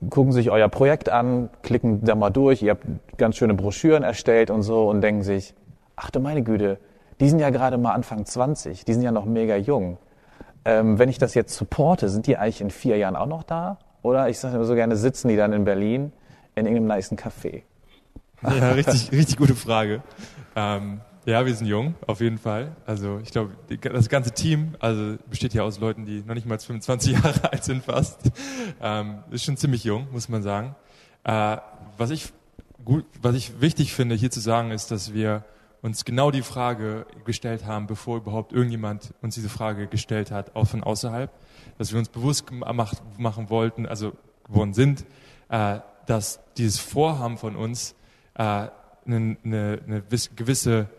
[0.09, 2.85] gucken sich euer Projekt an, klicken da mal durch, ihr habt
[3.17, 5.55] ganz schöne Broschüren erstellt und so und denken sich,
[5.95, 6.79] ach du meine Güte,
[7.19, 9.97] die sind ja gerade mal Anfang 20, die sind ja noch mega jung.
[10.65, 13.79] Ähm, wenn ich das jetzt supporte, sind die eigentlich in vier Jahren auch noch da?
[14.03, 16.11] Oder ich sage immer so gerne, sitzen die dann in Berlin
[16.55, 17.63] in irgendeinem nice Café?
[18.43, 20.01] Ja, richtig, richtig gute Frage.
[20.55, 22.75] Ähm, ja, wir sind jung, auf jeden Fall.
[22.85, 26.57] Also ich glaube, das ganze Team, also besteht ja aus Leuten, die noch nicht mal
[26.57, 28.31] 25 Jahre alt sind fast.
[28.81, 30.75] Ähm, ist schon ziemlich jung, muss man sagen.
[31.23, 31.57] Äh,
[31.97, 32.33] was ich
[32.83, 35.43] gut, was ich wichtig finde, hier zu sagen, ist, dass wir
[35.83, 40.67] uns genau die Frage gestellt haben, bevor überhaupt irgendjemand uns diese Frage gestellt hat, auch
[40.67, 41.31] von außerhalb,
[41.77, 44.13] dass wir uns bewusst gemacht, machen wollten, also
[44.45, 45.05] geworden sind,
[45.49, 47.95] äh, dass dieses Vorhaben von uns
[48.35, 48.67] äh,
[49.05, 50.03] eine, eine, eine
[50.35, 50.89] gewisse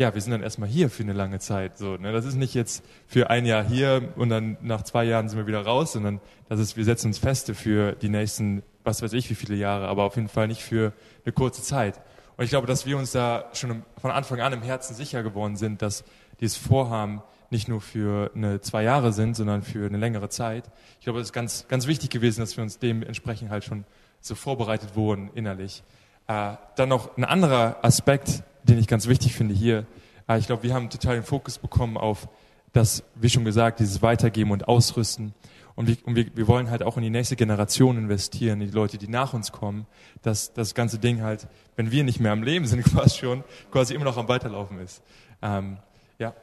[0.00, 1.76] ja, wir sind dann erstmal hier für eine lange Zeit.
[1.76, 2.10] So, ne?
[2.10, 5.46] Das ist nicht jetzt für ein Jahr hier und dann nach zwei Jahren sind wir
[5.46, 9.28] wieder raus, sondern das ist, wir setzen uns feste für die nächsten, was weiß ich,
[9.28, 10.94] wie viele Jahre, aber auf jeden Fall nicht für
[11.26, 12.00] eine kurze Zeit.
[12.38, 15.56] Und ich glaube, dass wir uns da schon von Anfang an im Herzen sicher geworden
[15.56, 16.02] sind, dass
[16.40, 20.64] dieses Vorhaben nicht nur für eine zwei Jahre sind, sondern für eine längere Zeit.
[20.98, 23.84] Ich glaube, es ist ganz, ganz wichtig gewesen, dass wir uns dementsprechend halt schon
[24.22, 25.82] so vorbereitet wurden innerlich.
[26.26, 29.86] Äh, dann noch ein anderer Aspekt, den ich ganz wichtig finde hier.
[30.28, 32.28] Äh, ich glaube, wir haben total den Fokus bekommen auf
[32.72, 35.34] das, wie schon gesagt, dieses Weitergeben und Ausrüsten.
[35.74, 38.74] Und, wir, und wir, wir wollen halt auch in die nächste Generation investieren, in die
[38.74, 39.86] Leute, die nach uns kommen,
[40.22, 43.94] dass das ganze Ding halt, wenn wir nicht mehr am Leben sind, quasi schon, quasi
[43.94, 45.02] immer noch am Weiterlaufen ist.
[45.42, 45.78] Ähm,
[46.18, 46.34] ja.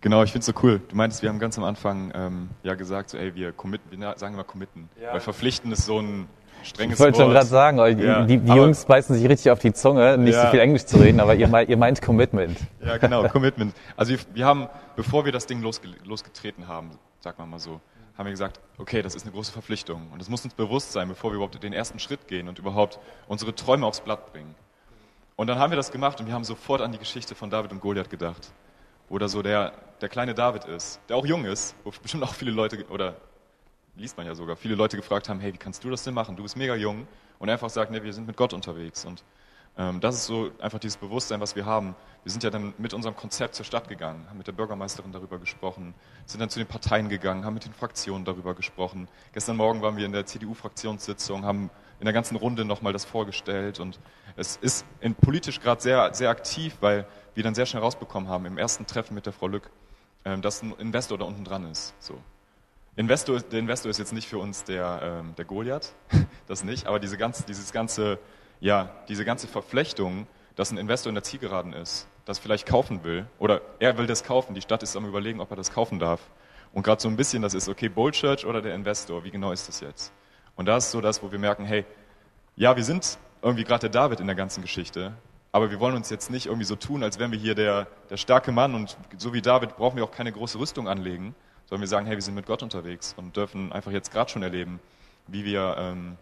[0.00, 0.80] Genau, ich finde es so cool.
[0.88, 4.14] Du meintest, wir haben ganz am Anfang ähm, ja gesagt, so, ey, wir committen, wir
[4.16, 4.88] sagen immer committen.
[5.00, 5.12] Ja.
[5.12, 6.26] Weil verpflichten ist so ein
[6.62, 9.72] strenges Ich wollte schon gerade sagen, ja, die, die Jungs beißen sich richtig auf die
[9.72, 10.44] Zunge, nicht ja.
[10.44, 12.58] so viel Englisch zu reden, aber ihr, meint, ihr meint Commitment.
[12.84, 13.74] Ja, genau, Commitment.
[13.96, 16.90] Also wir, wir haben, bevor wir das Ding losge losgetreten haben,
[17.20, 17.80] sagen wir mal so,
[18.16, 21.08] haben wir gesagt, okay, das ist eine große Verpflichtung und es muss uns bewusst sein,
[21.08, 24.54] bevor wir überhaupt den ersten Schritt gehen und überhaupt unsere Träume aufs Blatt bringen.
[25.36, 27.70] Und dann haben wir das gemacht und wir haben sofort an die Geschichte von David
[27.70, 28.50] und Goliath gedacht,
[29.08, 32.34] wo da so der, der kleine David ist, der auch jung ist, wo bestimmt auch
[32.34, 33.16] viele Leute oder
[33.98, 36.36] liest man ja sogar, viele Leute gefragt haben, hey, wie kannst du das denn machen?
[36.36, 37.06] Du bist mega jung
[37.38, 39.04] und einfach sagt, ne, wir sind mit Gott unterwegs.
[39.04, 39.24] Und
[39.76, 41.94] ähm, das ist so einfach dieses Bewusstsein, was wir haben.
[42.22, 45.38] Wir sind ja dann mit unserem Konzept zur Stadt gegangen, haben mit der Bürgermeisterin darüber
[45.38, 45.94] gesprochen,
[46.26, 49.08] sind dann zu den Parteien gegangen, haben mit den Fraktionen darüber gesprochen.
[49.32, 53.80] Gestern Morgen waren wir in der CDU-Fraktionssitzung, haben in der ganzen Runde nochmal das vorgestellt
[53.80, 53.98] und
[54.36, 58.46] es ist in politisch gerade sehr, sehr aktiv, weil wir dann sehr schnell rausbekommen haben
[58.46, 59.70] im ersten Treffen mit der Frau Lück,
[60.24, 61.94] ähm, dass ein Investor da unten dran ist.
[61.98, 62.20] So.
[62.98, 65.94] Investor, der Investor ist jetzt nicht für uns der, ähm, der Goliath,
[66.48, 68.18] das nicht, aber diese ganze, dieses ganze,
[68.58, 73.24] ja, diese ganze Verflechtung, dass ein Investor in der Zielgeraden ist, das vielleicht kaufen will,
[73.38, 76.20] oder er will das kaufen, die Stadt ist am überlegen, ob er das kaufen darf.
[76.72, 79.52] Und gerade so ein bisschen, das ist, okay, Bold Church oder der Investor, wie genau
[79.52, 80.12] ist das jetzt?
[80.56, 81.84] Und da ist so das, wo wir merken, hey,
[82.56, 85.12] ja, wir sind irgendwie gerade der David in der ganzen Geschichte,
[85.52, 88.16] aber wir wollen uns jetzt nicht irgendwie so tun, als wären wir hier der, der
[88.16, 91.36] starke Mann und so wie David brauchen wir auch keine große Rüstung anlegen,
[91.68, 94.42] sondern wir sagen, hey, wir sind mit Gott unterwegs und dürfen einfach jetzt gerade schon
[94.42, 94.80] erleben,
[95.26, 96.16] wie wir, ähm,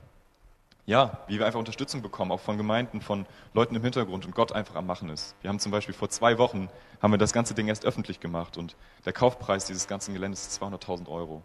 [0.86, 4.52] ja, wie wir einfach Unterstützung bekommen, auch von Gemeinden, von Leuten im Hintergrund und Gott
[4.52, 5.36] einfach am Machen ist.
[5.42, 6.68] Wir haben zum Beispiel vor zwei Wochen,
[7.00, 10.62] haben wir das ganze Ding erst öffentlich gemacht und der Kaufpreis dieses ganzen Geländes ist
[10.62, 11.42] 200.000 Euro.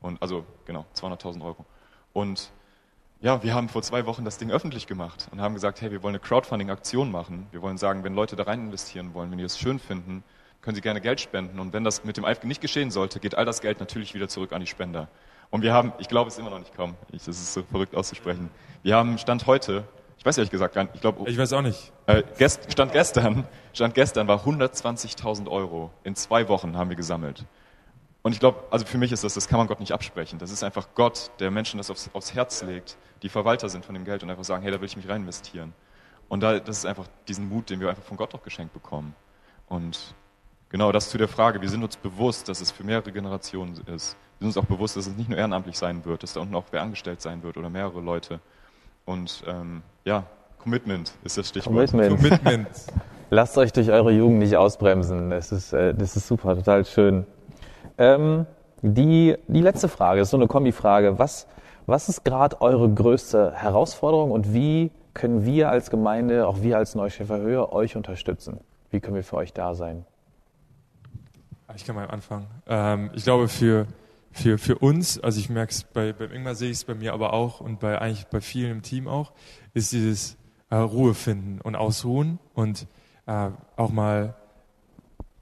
[0.00, 1.64] Und, also, genau, 200.000 Euro.
[2.12, 2.50] Und
[3.20, 6.02] ja, wir haben vor zwei Wochen das Ding öffentlich gemacht und haben gesagt, hey, wir
[6.02, 7.46] wollen eine Crowdfunding-Aktion machen.
[7.52, 10.24] Wir wollen sagen, wenn Leute da rein investieren wollen, wenn die es schön finden,
[10.62, 11.58] können sie gerne Geld spenden.
[11.58, 14.28] Und wenn das mit dem IFG nicht geschehen sollte, geht all das Geld natürlich wieder
[14.28, 15.08] zurück an die Spender.
[15.50, 17.94] Und wir haben, ich glaube es immer noch nicht kaum, ich, das ist so verrückt
[17.94, 18.48] auszusprechen.
[18.82, 19.84] Wir haben Stand heute,
[20.16, 21.28] ich weiß ehrlich gesagt gar nicht, ich glaube.
[21.28, 21.92] Ich weiß auch nicht.
[22.06, 23.44] Äh, gest, Stand gestern,
[23.74, 27.44] Stand gestern war 120.000 Euro in zwei Wochen haben wir gesammelt.
[28.22, 30.38] Und ich glaube, also für mich ist das, das kann man Gott nicht absprechen.
[30.38, 33.94] Das ist einfach Gott, der Menschen das aufs, aufs Herz legt, die Verwalter sind von
[33.94, 35.74] dem Geld und einfach sagen, hey, da will ich mich rein investieren.
[36.28, 39.14] Und da, das ist einfach diesen Mut, den wir einfach von Gott auch geschenkt bekommen.
[39.68, 40.14] Und
[40.72, 44.16] genau das zu der Frage, wir sind uns bewusst, dass es für mehrere Generationen ist.
[44.38, 46.56] Wir sind uns auch bewusst, dass es nicht nur ehrenamtlich sein wird, dass da unten
[46.56, 48.40] auch wer angestellt sein wird oder mehrere Leute.
[49.04, 50.24] Und ähm, ja,
[50.58, 51.90] Commitment ist das Stichwort.
[51.90, 52.16] Commitment.
[52.16, 52.68] Commitment.
[53.30, 55.30] Lasst euch durch eure Jugend nicht ausbremsen.
[55.30, 57.26] Das ist, äh, das ist super, total schön.
[57.98, 58.46] Ähm,
[58.82, 61.18] die, die letzte Frage ist so eine Kombifrage.
[61.18, 61.46] Was,
[61.86, 66.94] was ist gerade eure größte Herausforderung und wie können wir als Gemeinde, auch wir als
[66.94, 68.60] Neuschäfer Höhe, euch unterstützen?
[68.90, 70.04] Wie können wir für euch da sein?
[71.76, 72.46] Ich kann mal anfangen.
[72.66, 73.86] Ähm, ich glaube, für,
[74.30, 77.12] für, für uns, also ich merke es bei, beim Ingmar sehe ich es bei mir
[77.12, 79.32] aber auch und bei eigentlich bei vielen im Team auch,
[79.74, 80.36] ist dieses
[80.70, 82.86] äh, Ruhe finden und ausruhen und
[83.26, 84.34] äh, auch mal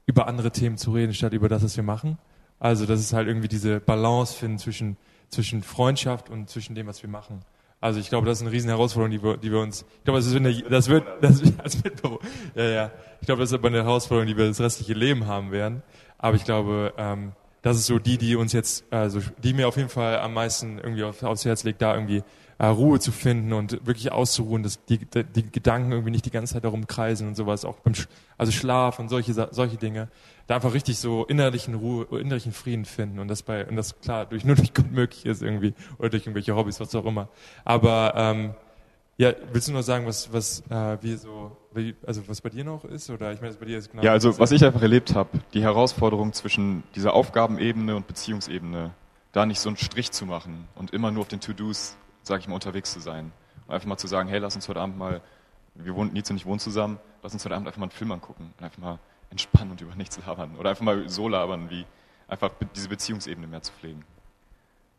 [0.05, 2.17] über andere Themen zu reden, statt über das, was wir machen.
[2.59, 4.97] Also das ist halt irgendwie diese Balance finden zwischen,
[5.29, 7.41] zwischen Freundschaft und zwischen dem, was wir machen.
[7.81, 10.19] Also ich glaube, das ist eine riesen Herausforderung, die wir, die wir uns, ich glaube,
[10.19, 12.19] das ist eine, das wird, das, als Mitbüro,
[12.53, 15.51] ja, ja, ich glaube, das ist aber eine Herausforderung, die wir das restliche Leben haben
[15.51, 15.81] werden.
[16.19, 17.31] Aber ich glaube, ähm,
[17.63, 20.77] das ist so die, die uns jetzt, also die mir auf jeden Fall am meisten
[20.77, 22.23] irgendwie auf, aufs Herz legt, da irgendwie
[22.61, 26.53] äh, Ruhe zu finden und wirklich auszuruhen, dass die, die Gedanken irgendwie nicht die ganze
[26.53, 30.09] Zeit darum kreisen und sowas, auch beim Sch also Schlaf und solche solche Dinge,
[30.45, 34.27] da einfach richtig so innerlichen Ruhe, innerlichen Frieden finden und das bei und das klar
[34.27, 37.29] durch nur durch Gott möglich ist irgendwie oder durch irgendwelche Hobbys, was auch immer.
[37.65, 38.53] Aber ähm,
[39.17, 42.63] ja, willst du nur sagen, was was äh, wie so wie, also was bei dir
[42.63, 44.03] noch ist oder ich meine, bei dir ist genau.
[44.03, 48.91] Ja, also was ich einfach erlebt habe, die Herausforderung zwischen dieser Aufgabenebene und Beziehungsebene,
[49.31, 52.47] da nicht so einen Strich zu machen und immer nur auf den To-Dos sage ich
[52.47, 53.31] mal, unterwegs zu sein.
[53.67, 55.21] Und einfach mal zu sagen, hey, lass uns heute Abend mal,
[55.75, 58.11] wir wohnen, Nils und ich wohnen zusammen, lass uns heute Abend einfach mal einen Film
[58.11, 60.55] angucken und einfach mal entspannen und über nichts labern.
[60.57, 61.85] Oder einfach mal so labern, wie
[62.27, 64.03] einfach diese Beziehungsebene mehr zu pflegen.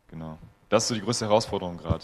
[0.09, 0.37] Genau.
[0.69, 2.03] Das ist so die größte Herausforderung gerade.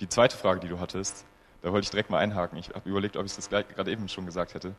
[0.00, 1.24] Die zweite Frage, die du hattest,
[1.62, 2.58] da wollte ich direkt mal einhaken.
[2.58, 4.74] Ich habe überlegt, ob ich das gerade eben schon gesagt hätte.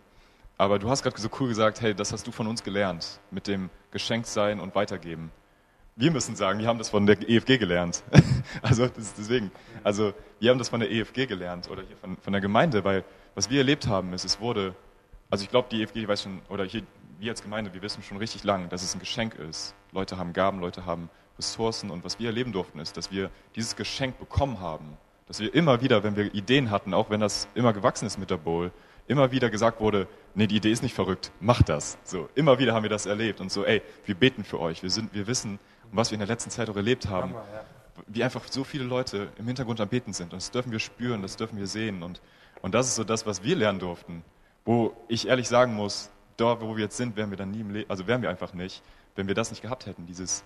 [0.57, 3.47] Aber du hast gerade so cool gesagt, hey, das hast du von uns gelernt, mit
[3.47, 5.31] dem Geschenktsein und Weitergeben
[5.97, 8.03] wir müssen sagen, wir haben das von der EFG gelernt.
[8.61, 9.49] also deswegen,
[9.83, 13.05] also wir haben das von der EFG gelernt oder hier von, von der Gemeinde, weil
[13.33, 14.75] was wir erlebt haben ist, es wurde,
[15.29, 16.83] also ich glaube, die EFG weiß schon, oder hier,
[17.19, 19.73] wir als Gemeinde, wir wissen schon richtig lang, dass es ein Geschenk ist.
[19.93, 23.77] Leute haben Gaben, Leute haben Ressourcen und was wir erleben durften ist, dass wir dieses
[23.77, 24.97] Geschenk bekommen haben.
[25.27, 28.29] Dass wir immer wieder, wenn wir Ideen hatten, auch wenn das immer gewachsen ist mit
[28.29, 28.71] der Bowl,
[29.07, 31.97] immer wieder gesagt wurde, nee, die Idee ist nicht verrückt, mach das.
[32.03, 34.89] So, immer wieder haben wir das erlebt und so, ey, wir beten für euch, wir
[34.89, 35.59] sind, wir wissen,
[35.91, 38.03] und was wir in der letzten Zeit auch erlebt haben, Hammer, ja.
[38.07, 40.33] wie einfach so viele Leute im Hintergrund am Beten sind.
[40.33, 42.03] Und das dürfen wir spüren, das dürfen wir sehen.
[42.03, 42.21] Und,
[42.61, 44.23] und das ist so das, was wir lernen durften.
[44.65, 47.71] Wo ich ehrlich sagen muss, dort, wo wir jetzt sind, wären wir dann nie im
[47.71, 48.81] Leben, also wären wir einfach nicht,
[49.15, 50.05] wenn wir das nicht gehabt hätten.
[50.05, 50.43] Dieses,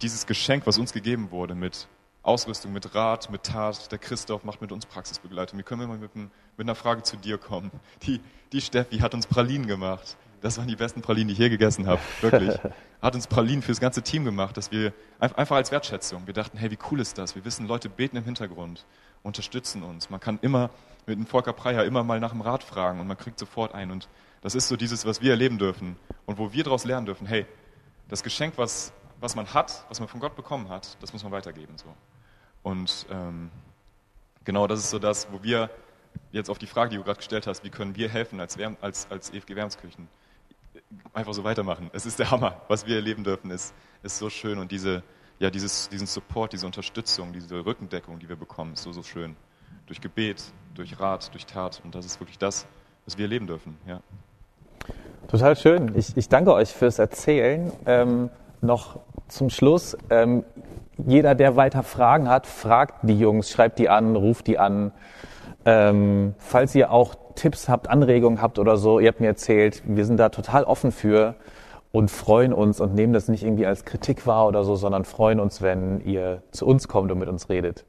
[0.00, 1.88] dieses Geschenk, was uns gegeben wurde mit
[2.22, 3.90] Ausrüstung, mit Rat, mit Tat.
[3.90, 5.58] Der Christoph macht mit uns Praxisbegleitung.
[5.58, 7.70] Wir können immer mit, mit einer Frage zu dir kommen.
[8.02, 8.20] Die,
[8.52, 10.16] die Steffi hat uns Pralinen gemacht.
[10.42, 12.00] Das waren die besten Pralinen, die ich je gegessen habe.
[12.20, 12.58] Wirklich.
[13.00, 16.26] Hat uns Pralinen fürs ganze Team gemacht, dass wir einfach als Wertschätzung.
[16.26, 17.36] Wir dachten, hey, wie cool ist das?
[17.36, 18.84] Wir wissen, Leute beten im Hintergrund,
[19.22, 20.10] unterstützen uns.
[20.10, 20.70] Man kann immer
[21.06, 23.92] mit dem Volker Preier immer mal nach dem Rat fragen und man kriegt sofort ein.
[23.92, 24.08] Und
[24.40, 27.26] das ist so dieses, was wir erleben dürfen und wo wir daraus lernen dürfen.
[27.26, 27.46] Hey,
[28.08, 31.30] das Geschenk, was, was man hat, was man von Gott bekommen hat, das muss man
[31.30, 31.76] weitergeben.
[31.76, 31.94] So.
[32.64, 33.50] Und ähm,
[34.44, 35.70] genau, das ist so das, wo wir
[36.32, 39.06] jetzt auf die Frage, die du gerade gestellt hast, wie können wir helfen als, als,
[39.08, 40.08] als EFG Wärmskirchen?
[41.12, 41.90] Einfach so weitermachen.
[41.92, 42.60] Es ist der Hammer.
[42.68, 44.58] Was wir erleben dürfen, ist, ist so schön.
[44.58, 45.02] Und diese,
[45.38, 49.36] ja, dieses, diesen Support, diese Unterstützung, diese Rückendeckung, die wir bekommen, ist so, so schön.
[49.86, 50.42] Durch Gebet,
[50.74, 51.80] durch Rat, durch Tat.
[51.84, 52.66] Und das ist wirklich das,
[53.04, 53.76] was wir erleben dürfen.
[53.86, 54.00] Ja.
[55.28, 55.96] Total schön.
[55.96, 57.72] Ich, ich danke euch fürs Erzählen.
[57.86, 59.96] Ähm, noch zum Schluss.
[60.10, 60.44] Ähm,
[61.06, 64.92] jeder, der weiter Fragen hat, fragt die Jungs, schreibt die an, ruft die an.
[65.64, 70.04] Ähm, falls ihr auch Tipps habt, Anregungen habt oder so, ihr habt mir erzählt, wir
[70.04, 71.36] sind da total offen für
[71.92, 75.40] und freuen uns und nehmen das nicht irgendwie als Kritik wahr oder so, sondern freuen
[75.40, 77.84] uns, wenn ihr zu uns kommt und mit uns redet.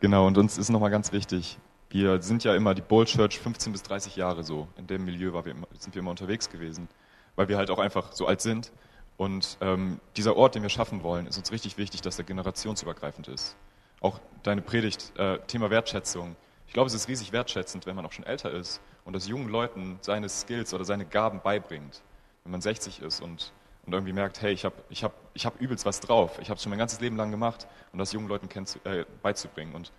[0.00, 1.58] Genau, und uns ist nochmal ganz wichtig,
[1.90, 4.68] wir sind ja immer die Bowl Church 15 bis 30 Jahre so.
[4.76, 6.88] In dem Milieu wir immer, sind wir immer unterwegs gewesen,
[7.34, 8.72] weil wir halt auch einfach so alt sind.
[9.16, 13.26] Und ähm, dieser Ort, den wir schaffen wollen, ist uns richtig wichtig, dass er generationsübergreifend
[13.28, 13.56] ist.
[14.00, 16.36] Auch deine Predigt, äh, Thema Wertschätzung.
[16.68, 19.48] Ich glaube, es ist riesig wertschätzend, wenn man auch schon älter ist und das jungen
[19.48, 22.02] Leuten seine Skills oder seine Gaben beibringt.
[22.44, 23.54] Wenn man 60 ist und,
[23.86, 26.38] und irgendwie merkt, hey, ich habe ich hab, ich hab übelst was drauf.
[26.42, 28.50] Ich habe es schon mein ganzes Leben lang gemacht und das jungen Leuten
[28.84, 29.74] äh, beizubringen.
[29.74, 29.92] Und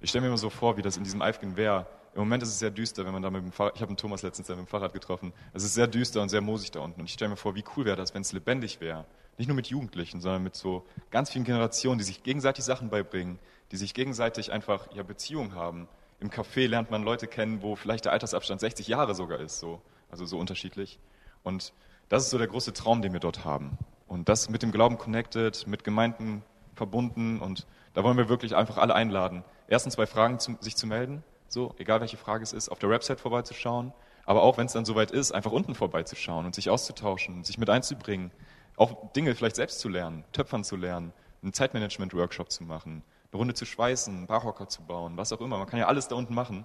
[0.00, 1.86] ich stelle mir immer so vor, wie das in diesem Eifgen wäre.
[2.14, 3.98] Im Moment ist es sehr düster, wenn man da mit dem Fahrrad, ich habe einen
[3.98, 5.34] Thomas letztens mit dem Fahrrad getroffen.
[5.52, 7.00] Es ist sehr düster und sehr moosig da unten.
[7.00, 9.04] Und ich stelle mir vor, wie cool wäre das, wenn es lebendig wäre.
[9.36, 13.38] Nicht nur mit Jugendlichen, sondern mit so ganz vielen Generationen, die sich gegenseitig Sachen beibringen,
[13.72, 15.86] die sich gegenseitig einfach ja, Beziehungen haben.
[16.20, 19.80] Im Café lernt man Leute kennen, wo vielleicht der Altersabstand 60 Jahre sogar ist, so.
[20.10, 20.98] also so unterschiedlich.
[21.42, 21.72] Und
[22.08, 23.78] das ist so der große Traum, den wir dort haben.
[24.06, 26.42] Und das mit dem Glauben connected, mit Gemeinden
[26.74, 30.86] verbunden und da wollen wir wirklich einfach alle einladen, erstens bei Fragen zu, sich zu
[30.86, 33.92] melden, so, egal welche Frage es ist, auf der Website vorbeizuschauen,
[34.26, 37.70] aber auch wenn es dann soweit ist, einfach unten vorbeizuschauen und sich auszutauschen, sich mit
[37.70, 38.30] einzubringen,
[38.76, 43.02] auch Dinge vielleicht selbst zu lernen, Töpfern zu lernen, einen Zeitmanagement-Workshop zu machen,
[43.34, 45.58] eine Runde zu schweißen, einen Barhocker zu bauen, was auch immer.
[45.58, 46.64] Man kann ja alles da unten machen.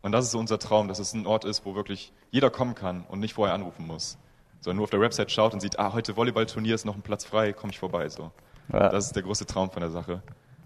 [0.00, 2.74] Und das ist so unser Traum, dass es ein Ort ist, wo wirklich jeder kommen
[2.74, 4.16] kann und nicht vorher anrufen muss.
[4.60, 7.24] Sondern nur auf der Website schaut und sieht, ah, heute Volleyballturnier ist noch ein Platz
[7.24, 8.08] frei, komme ich vorbei.
[8.08, 8.30] So.
[8.72, 8.90] Ja.
[8.90, 10.22] Das ist der große Traum von der Sache.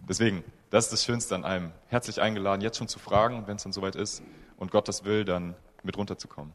[0.08, 1.72] Deswegen, das ist das Schönste an allem.
[1.88, 4.22] Herzlich eingeladen, jetzt schon zu fragen, wenn es dann soweit ist
[4.58, 6.52] und Gott das will, dann mit runterzukommen.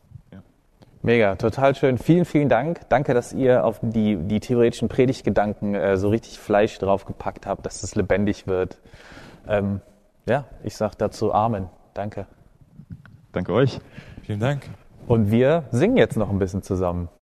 [1.06, 1.98] Mega, total schön.
[1.98, 2.80] Vielen, vielen Dank.
[2.88, 7.84] Danke, dass ihr auf die, die theoretischen Predigtgedanken äh, so richtig Fleisch draufgepackt habt, dass
[7.84, 8.80] es lebendig wird.
[9.46, 9.82] Ähm,
[10.26, 11.68] ja, ich sage dazu Amen.
[11.94, 12.26] Danke.
[13.34, 13.82] Danke euch.
[14.22, 14.70] Vielen Dank.
[15.06, 17.10] Und wir singen jetzt noch ein bisschen zusammen.